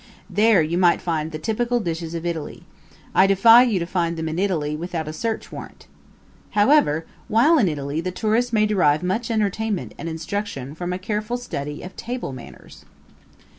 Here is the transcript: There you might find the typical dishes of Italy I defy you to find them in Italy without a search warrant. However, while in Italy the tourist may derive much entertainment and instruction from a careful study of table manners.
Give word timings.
There 0.31 0.63
you 0.63 0.79
might 0.79 0.99
find 0.99 1.31
the 1.31 1.37
typical 1.37 1.79
dishes 1.79 2.15
of 2.15 2.25
Italy 2.25 2.63
I 3.13 3.27
defy 3.27 3.61
you 3.61 3.77
to 3.77 3.85
find 3.85 4.17
them 4.17 4.27
in 4.29 4.39
Italy 4.39 4.75
without 4.75 5.07
a 5.07 5.13
search 5.13 5.51
warrant. 5.51 5.85
However, 6.57 7.05
while 7.27 7.59
in 7.59 7.69
Italy 7.69 8.01
the 8.01 8.09
tourist 8.09 8.51
may 8.51 8.65
derive 8.65 9.03
much 9.03 9.29
entertainment 9.29 9.93
and 9.99 10.09
instruction 10.09 10.73
from 10.73 10.91
a 10.91 10.97
careful 10.97 11.37
study 11.37 11.83
of 11.83 11.95
table 11.95 12.33
manners. 12.33 12.83